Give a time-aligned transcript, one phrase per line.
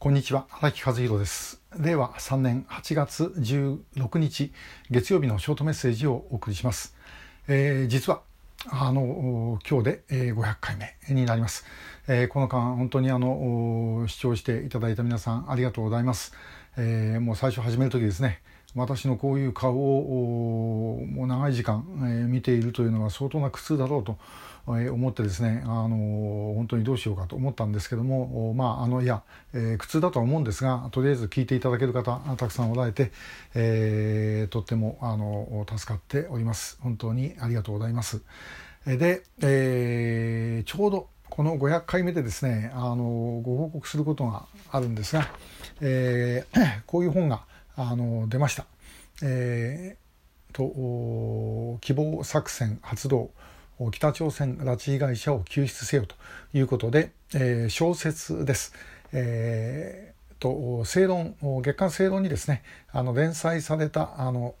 [0.00, 0.46] こんにちは。
[0.50, 1.60] 荒木和弘です。
[1.78, 4.50] 令和3年8月16日
[4.90, 6.96] 月曜日のショートメッセージをお送りします、
[7.48, 8.22] えー、実は
[8.70, 11.66] あの今日で500回目になります、
[12.08, 16.32] えー、この間本当にあの視聴していただいた皆さんありがとうございます、
[16.76, 18.40] えー、もう最初始める時ですね
[18.74, 24.16] 私のこういう顔をもう長い時間、えー、見ているというのは相当な苦痛だろうと
[24.78, 29.22] え思ってですね、あの本当にどうしようかと思ったんですけども、まあ、あのいや、
[29.52, 33.10] えー、苦痛だとは思うんですがとりあえず聞いていただける方たくさんおられて、
[33.54, 38.22] えー、とってもあの助かっております本当にありがとうございます。
[38.86, 45.28] で、えー、ちょうどこの500回目でですねあのご報告することがあるんですが、
[45.80, 47.44] えー、 こういう本が
[47.76, 48.66] あの出ました。
[49.22, 53.30] えー、と希望作戦発動
[53.92, 56.14] 北朝鮮拉致被害者を救出せよと
[56.52, 58.74] いうことで、えー、小説です。
[59.12, 64.54] えー、と正論月刊正論にですねあの連載されたあの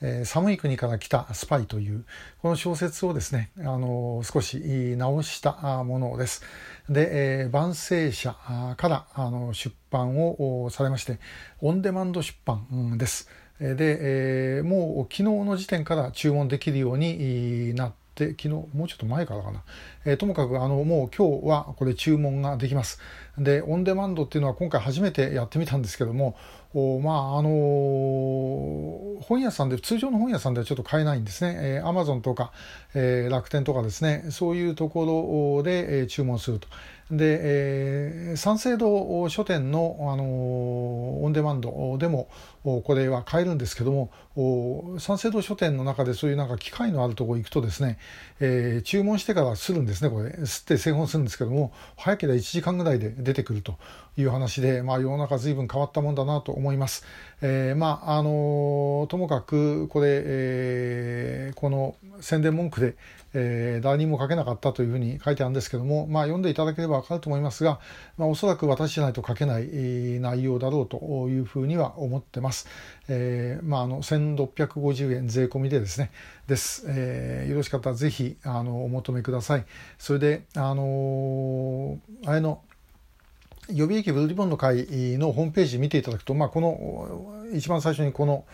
[0.00, 2.04] えー、寒い国から来たスパイという
[2.40, 4.58] この小説をですね、あの少し
[4.96, 6.42] 直したものです。
[6.88, 8.34] で、えー、万世社
[8.76, 11.18] からあの出版をされまして
[11.60, 13.28] オンデマンド出版です。
[13.58, 13.76] で、
[14.58, 19.62] えー、もう昨日の時点から注文できるようになって昨日もうちょっと前からかな、
[20.04, 23.00] え、ともかくあのもう今日はこれ注文ができます
[23.38, 26.36] でオンデマンドっていうのは今回初めてやってみたんですけども
[26.74, 32.52] まああのー、本屋さんで通常の本屋さんではちょっと買えないんですね、えー、アマゾンとか、
[32.94, 34.26] えー、楽天とかですね。
[34.30, 36.68] そういうところで、えー、注文すると。
[37.10, 42.28] で、えー、三省堂書店の、あのー、オンデマンドでも
[42.62, 44.10] これは買えるんですけども
[44.98, 47.98] 三省堂書店の中でそういうなんか機械のあるところ行くとですね、
[48.40, 50.32] えー、注文してからするんですねこれ。
[50.32, 53.76] 吸って製本するんですけども早ければ1時間ぐらいで出てくると
[54.16, 57.04] いう話で、まあ、世の中随分変わったもんだなと思います。
[57.42, 62.96] えー、まああのともかくこれ、えー、この宣伝文句で、
[63.34, 67.80] えー、誰にも書けなかったというふうに書いてあるんですけども、まあ、読んでいただければ分かると思いますが、
[68.16, 69.66] まあ、おそらく私じゃないと書けない
[70.20, 72.66] 内容だろうというふうには思ってます。
[73.08, 76.10] えー、まあ、あの1650円税込みでですね
[76.46, 79.66] です、えー、よろしかったらぜひあのお求めください。
[79.98, 82.62] それであのあれの
[83.70, 84.86] 予備役ブルーリボンの会
[85.18, 88.44] のホームページ見ていただくと、まあ、この一番最初にこの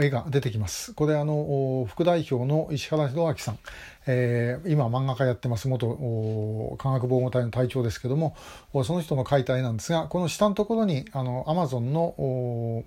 [0.00, 0.94] 絵が出てきます。
[0.94, 3.58] これあの副代表の石原弘明さん、
[4.06, 8.36] えー、今漫画家やってます元科学防護隊の隊長ですけども
[8.84, 12.84] その人の描いた絵なんですがこの下のところにあのアマゾンの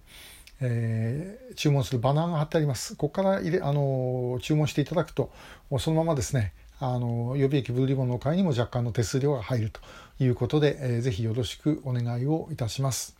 [0.59, 2.95] えー、注文するバナーが貼ってあります。
[2.95, 5.31] ここから入れあの注文していただくと
[5.77, 9.81] そのままですねあの予備役ブルーリボンの会にも若干の手数料が入ると
[10.23, 13.15] いうことで、えー、ぜひよろしくお願いをいたします。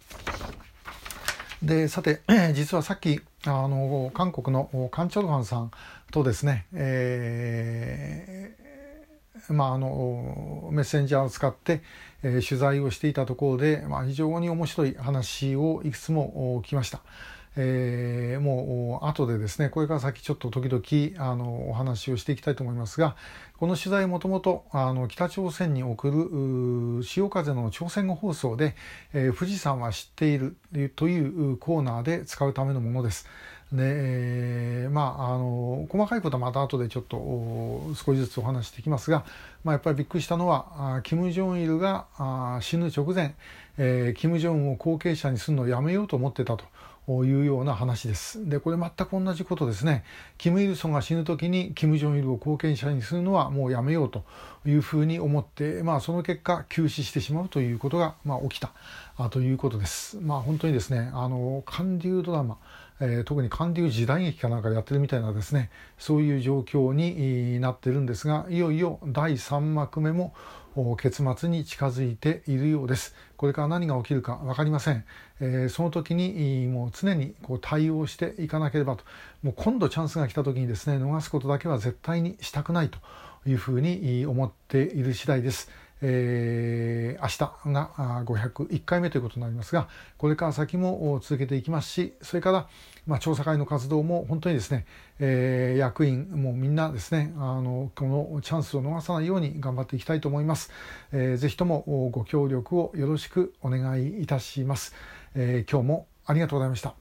[1.64, 2.22] でさて
[2.54, 5.72] 実はさっきあの韓国のカン・チョルハンさん
[6.12, 11.82] とですね、えー、まあ、あのメッセンジャーを使って、
[12.22, 17.02] えー、取材をしていたところで、まあ、非常に面白い話をいくつも聞きました。
[17.60, 23.16] えー、もう後でですねこれから先ちょっと時々あのお話をしていきたいと思いますが
[23.58, 24.66] この取材もともと
[25.10, 28.76] 北朝鮮に送る潮風の朝鮮語放送で、
[29.14, 30.56] えー、富士山は知っている
[30.96, 33.28] というコーナーで使うためのものです。
[33.72, 37.18] で、え、まああの細かいことはまた後でちょっと
[37.96, 39.26] 少しずつお話していきますが、
[39.64, 42.06] まあ、やっぱりびっくりしたのは金正日が
[42.62, 43.36] 死ぬ直前、
[43.78, 46.64] えー、金正恩を後継者にするのをやめようと思ってたと。
[47.08, 48.50] いうような話です。
[48.50, 50.04] でこれ全く同じことですね。
[50.38, 54.24] キム・イルソンが死ぬ時にキム・ジョンイルを後継者にするのはもうやめようと
[54.66, 58.72] いうふうに思って、まあ、その結果急死してしまうということが、まあ、起きた
[59.18, 60.18] あということです。
[60.18, 62.58] まあ、本当にですねあの韓流ドラマ
[63.00, 65.70] えー、特に韓流時代劇かなんかやってるみたいなですね
[66.00, 70.34] そういう状況になってるんですがいよいよ第3幕目も
[70.98, 73.16] 結末に近づいているようです。
[73.36, 75.04] これから何が起きるか分かりません。
[75.40, 79.04] えー、その時にもう常にこう対応していかなければと。
[79.44, 83.00] もう今度チャンスが来た時にですね逃すことだけは絶対にしたくないと
[83.46, 85.70] いうふうに思っている次第です。
[86.02, 92.68] えー、明日が501回目ということになりますがこれから先も続けていきますしそれから、
[93.06, 94.86] まあ、調査会の活動も本当にですね、
[95.20, 100.72] えー、役員もみんなですねあのこのチャンスを逃さないように頑張っていきたいと思います、
[101.12, 104.94] えー、ぜひともご協力をよろしくお願いいたします、
[105.36, 106.96] えー、今日もありがとうございました。